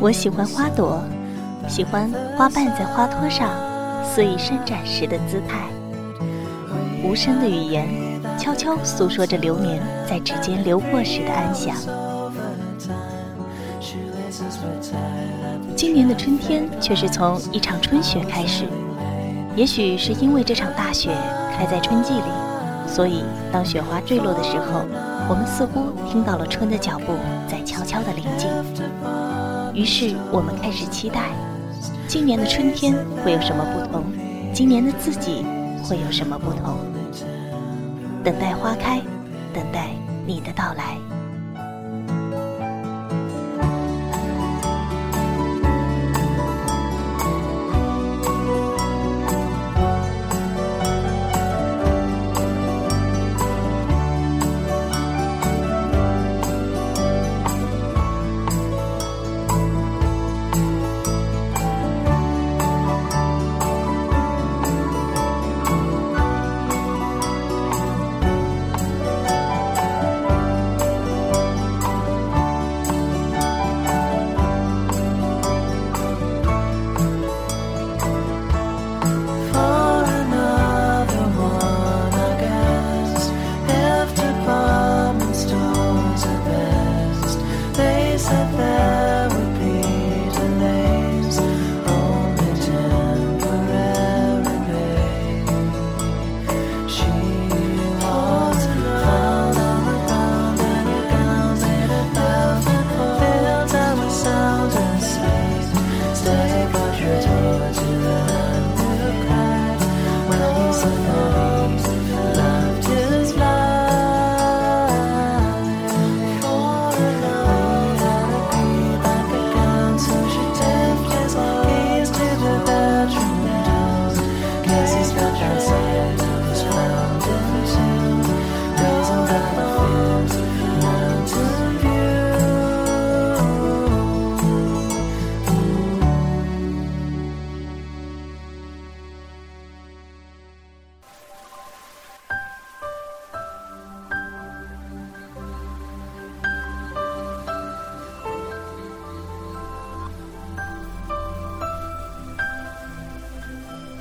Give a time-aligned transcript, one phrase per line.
[0.00, 1.02] 我喜欢花朵，
[1.68, 3.50] 喜欢花瓣在花托上
[4.02, 5.68] 肆意伸展时的姿态。
[7.04, 7.86] 无声的语言，
[8.38, 11.76] 悄悄诉说着流年在指尖流过时的安详。
[15.76, 18.64] 今年的春天却是从一场春雪开始，
[19.56, 21.10] 也许是因为这场大雪
[21.56, 22.22] 开在春季里，
[22.86, 24.84] 所以当雪花坠落的时候，
[25.28, 27.14] 我们似乎听到了春的脚步
[27.48, 28.48] 在悄悄地临近。
[29.72, 31.30] 于是我们开始期待，
[32.06, 32.94] 今年的春天
[33.24, 34.04] 会有什么不同？
[34.52, 35.44] 今年的自己
[35.82, 36.76] 会有什么不同？
[38.22, 39.00] 等待花开，
[39.54, 39.90] 等待
[40.26, 40.96] 你的到来。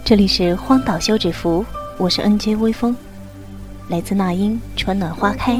[0.09, 1.64] 这里是荒岛休止符，
[2.00, 2.96] 我是 NJ 微风，
[3.90, 5.53] 来自那英《春暖花开》，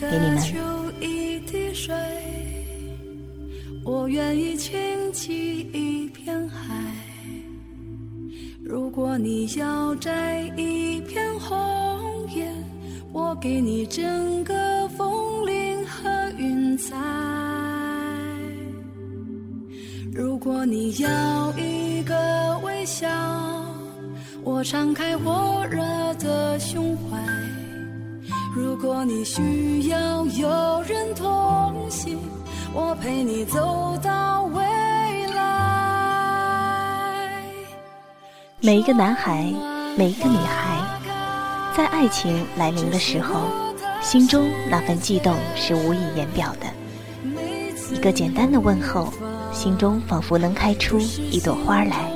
[0.00, 0.38] 给你们。
[1.00, 1.92] 一滴水，
[3.84, 6.72] 我愿意倾起一片海。
[8.64, 11.98] 如果你要摘一片红
[12.32, 12.48] 叶，
[13.12, 16.94] 我给你整个枫林和云彩。
[20.14, 23.08] 如果你要一个微笑，
[24.46, 25.82] 我敞开火热
[26.20, 27.18] 的胸怀。
[28.54, 32.16] 如果你需要有人同行，
[32.72, 34.62] 我陪你走到未
[35.34, 35.42] 来。
[38.60, 39.52] 每一个男孩，
[39.98, 40.78] 每一个女孩，
[41.76, 43.48] 在爱情来临的时候，
[44.00, 46.68] 心中那份悸动是无以言表的。
[47.92, 49.12] 一个简单的问候，
[49.52, 52.15] 心中仿佛能开出一朵花来。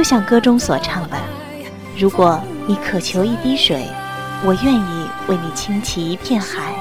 [0.00, 1.16] 就像歌中所唱的
[1.94, 3.86] ：“如果你渴求一滴水，
[4.42, 6.72] 我愿意为你倾起一片海；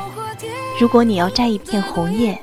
[0.80, 2.40] 如果你要摘一片红叶，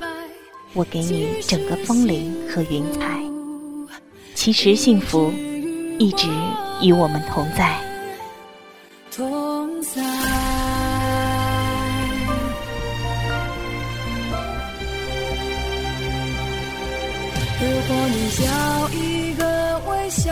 [0.73, 3.19] 我给你整个枫林和云彩。
[4.35, 5.33] 其实幸福
[5.97, 6.27] 一直
[6.79, 7.75] 与我们同在。
[9.09, 9.99] 同在。
[17.59, 20.31] 如果你要一个微笑，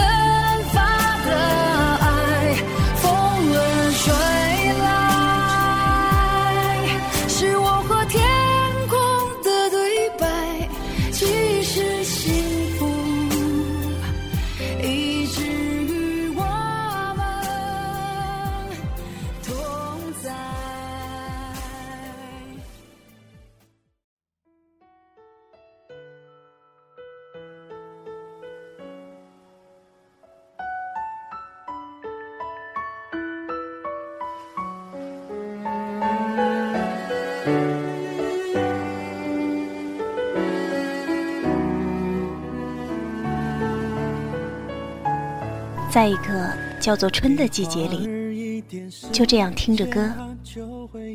[45.91, 46.49] 在一个
[46.79, 48.63] 叫做春的季节里，
[49.11, 50.09] 就这样听着歌，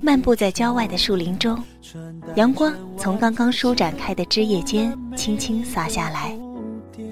[0.03, 1.59] 漫步在郊外的树林中，
[2.35, 6.39] 阳光从刚刚舒展开的枝叶间轻轻洒下来，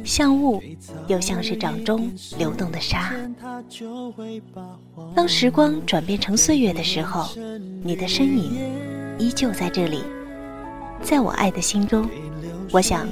[0.04, 0.62] 像雾，
[1.06, 3.14] 又像是掌中流动的沙。
[5.16, 7.34] 当时光转变成岁月的时候，
[7.82, 8.60] 你的身影
[9.18, 10.02] 依旧在这里，
[11.02, 12.06] 在我爱的心中，
[12.72, 13.08] 我想。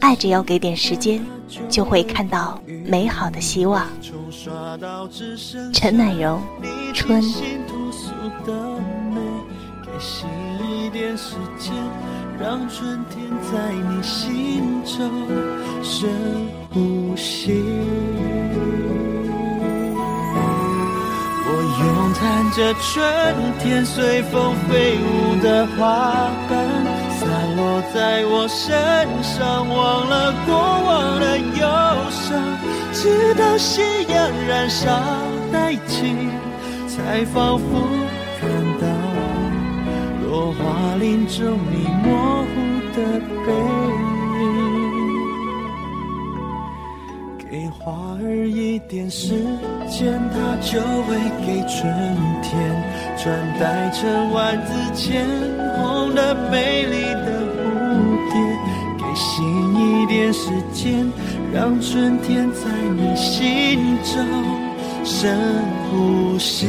[0.00, 1.24] 爱只要给点时间，
[1.68, 3.86] 就会看到美好的希望。
[5.72, 6.40] 陈乃荣，
[6.94, 7.22] 春。
[12.38, 15.10] 让春天在你心中
[15.82, 16.10] 深
[16.70, 17.64] 呼吸。
[21.48, 21.50] 我
[21.80, 22.22] 拥弹
[22.52, 22.94] 着春
[23.58, 27.05] 天随风飞舞的花瓣。
[27.56, 28.76] 落在我身
[29.22, 31.66] 上，忘了过往的忧
[32.10, 32.36] 伤，
[32.92, 34.92] 直到夕阳燃烧
[35.50, 36.30] 殆尽，
[36.86, 37.64] 才仿佛
[38.38, 38.48] 看
[38.78, 38.86] 到
[40.28, 42.54] 落花林中你模糊
[42.94, 42.98] 的
[43.46, 44.44] 背影。
[47.48, 49.32] 给花儿一点时
[49.88, 51.16] 间，它就会
[51.46, 51.80] 给春
[52.42, 52.52] 天
[53.16, 53.24] 穿
[53.58, 55.24] 戴成万紫千
[55.76, 56.75] 红的美
[61.56, 64.22] 让春天在你心中
[65.06, 65.34] 深
[65.88, 66.66] 呼吸。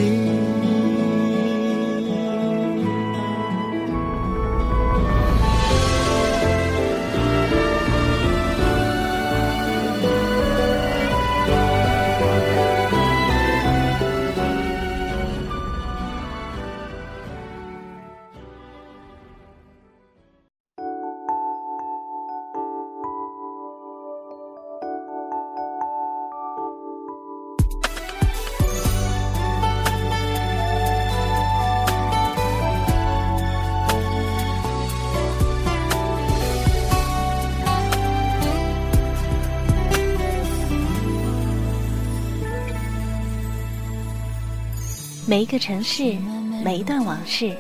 [45.30, 46.16] 每一个城市，
[46.64, 47.54] 每一段往事，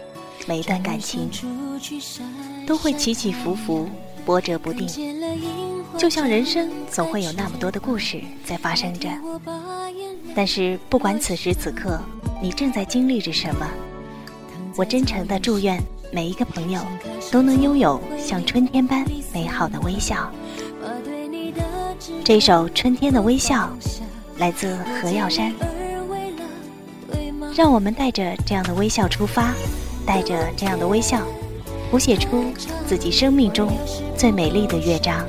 [0.47, 1.29] 每一段感情，
[2.65, 3.89] 都会起起伏伏，
[4.25, 4.87] 波折不定。
[5.97, 9.09] 就像人生，总会有那么多的故事在发生着。
[10.33, 11.99] 但是，不管此时此刻
[12.41, 13.67] 你正在经历着什么，
[14.77, 15.77] 我真诚的祝愿
[16.09, 16.79] 每一个朋友
[17.29, 20.31] 都能拥有像春天般美好的微笑。
[22.23, 23.69] 这首《春天的微笑》
[24.37, 25.53] 来自何耀珊。
[27.57, 29.51] 让我们带着这样的微笑出发，
[30.05, 31.25] 带着这样的微笑，
[31.89, 32.45] 谱写出
[32.85, 33.75] 自己生命中
[34.15, 35.25] 最美丽的乐章。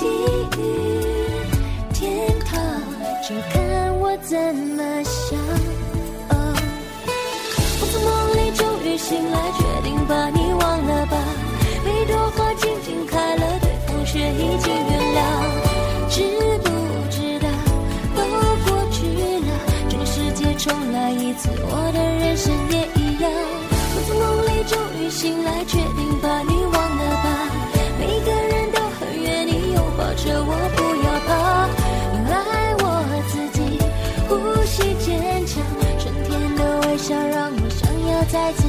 [0.00, 0.64] 地狱
[1.92, 2.58] 天堂，
[3.22, 5.38] 就看我怎么想。
[7.78, 11.22] 我从梦里终于醒来，决定把你忘了吧。
[11.84, 15.45] 每朵花静静开了，对风雪已经原谅。
[21.36, 23.30] 次，我的人生也一样。
[23.94, 27.26] 我从梦里终于醒来，决定把你忘了吧。
[27.98, 31.30] 每个人都很愿意拥抱着我，不要怕。
[32.28, 32.84] 爱我
[33.28, 33.58] 自己，
[34.28, 34.30] 呼
[34.64, 34.74] 吸
[35.04, 35.06] 坚
[35.46, 35.62] 强。
[35.98, 38.64] 春天的微笑让我想要再次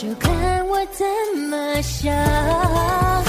[0.00, 1.04] 就看我怎
[1.50, 2.14] 么想。
[2.14, 3.24] 我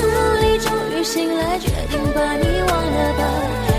[0.00, 3.75] 从梦里终于醒来，决定把你忘了吧。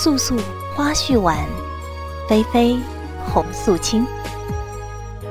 [0.00, 0.36] 素素
[0.76, 1.36] 花絮晚，
[2.28, 2.78] 霏霏
[3.26, 4.06] 红素清。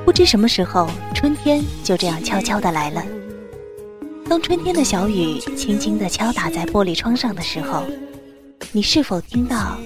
[0.03, 3.01] 不知什么时候，春天就这样悄悄地来了。
[4.27, 7.83] 当春天的小雨轻轻地敲打在玻璃窗上的时候，
[8.73, 9.77] 你是否听到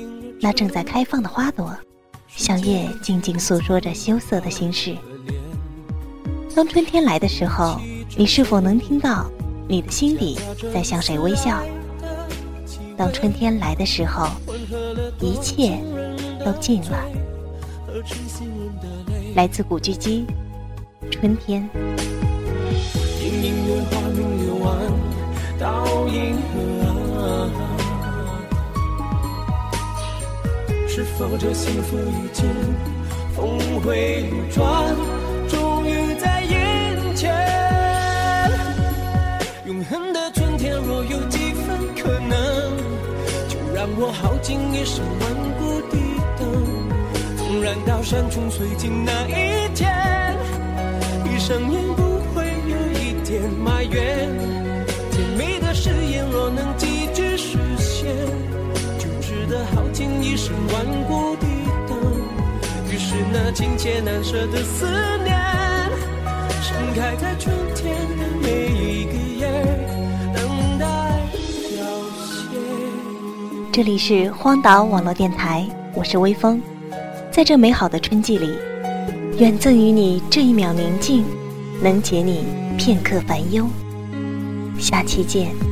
[0.42, 1.72] 那正在开放的花朵，
[2.36, 4.98] 向夜静静诉说着羞涩的心事？
[6.56, 7.80] 当春天来的时候，
[8.18, 9.30] 你是否能听到
[9.68, 10.40] 你的心底
[10.74, 11.62] 在向谁微笑？
[13.02, 14.28] 当春天来的时候，
[15.20, 15.80] 一切
[16.46, 17.04] 都静了。
[19.34, 20.28] 来自古巨基，
[21.10, 21.68] 《春天》。
[30.88, 32.46] 是否这幸福已经
[33.36, 34.96] 峰回路转，
[43.98, 45.98] 我耗尽一生顽固的
[46.38, 46.42] 等，
[47.38, 49.92] 纵然到山穷水尽那一天，
[51.24, 54.30] 闭上眼不会有一点埋怨。
[55.12, 58.16] 甜蜜的誓言若能几句实现，
[58.98, 61.48] 就值得耗尽一生顽固的
[61.88, 61.98] 等。
[62.90, 64.88] 于是那情切难舍的思
[65.24, 65.38] 念，
[66.62, 69.14] 盛开在春天的每一个
[73.74, 76.62] 这里是荒岛网络电台，我是微风，
[77.32, 78.52] 在这美好的春季里，
[79.40, 81.24] 愿赠予你这一秒宁静，
[81.82, 82.44] 能解你
[82.78, 83.66] 片刻烦忧。
[84.78, 85.71] 下期见。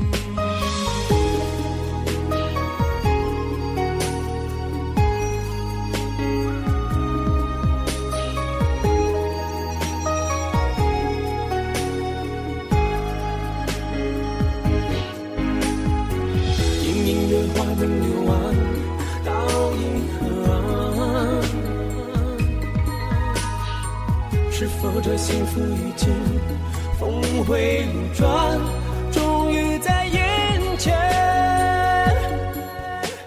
[17.50, 18.32] 因音乐花明流完
[19.26, 19.32] 到
[19.76, 19.82] 银
[20.14, 20.22] 河，
[24.52, 26.10] 是否这幸福已经
[27.00, 28.28] 峰回路转，
[29.12, 30.96] 终于在眼前？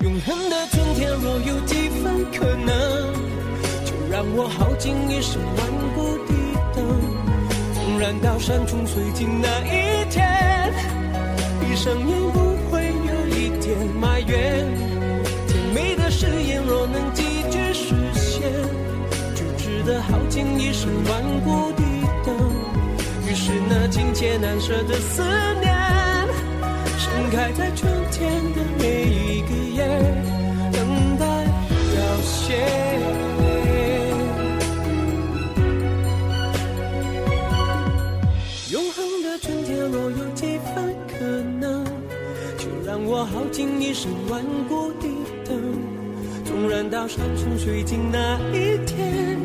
[0.00, 3.12] 永恒的春天，若有几分可能，
[3.84, 6.34] 就让我耗尽一生顽固的
[6.74, 6.84] 等，
[7.74, 10.72] 纵然到山穷水尽那一天。
[11.60, 12.21] 闭上眼
[13.72, 14.66] 点埋怨。
[15.48, 18.42] 甜美的誓言若能几句实现，
[19.34, 21.82] 就值得耗尽一生顽固的
[22.24, 22.36] 等。
[23.26, 25.22] 于是那情切难舍的思
[25.60, 25.74] 念，
[26.98, 29.86] 盛开在春天的每一个夜，
[30.72, 31.26] 等待
[31.94, 32.91] 凋谢。
[44.32, 45.08] 顽固地
[45.44, 45.54] 等
[46.42, 49.38] 纵然到山穷水尽那一天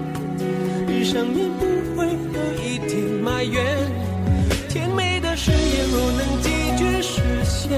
[0.88, 1.66] 闭上眼不
[2.00, 3.62] 会有一天埋怨。
[4.70, 7.78] 甜美的誓言若能几句实现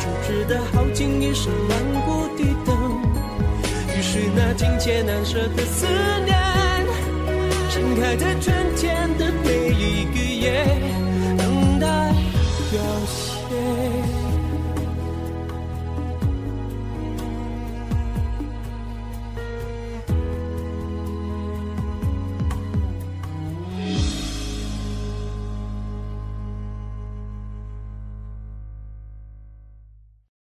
[0.00, 2.76] 就值得耗尽一生顽固地等。
[3.96, 5.86] 于是那镜前难舍的思
[6.24, 6.36] 念
[7.70, 10.64] 盛开在春天的每一个夜
[11.38, 11.86] 等待
[12.72, 14.25] 凋谢。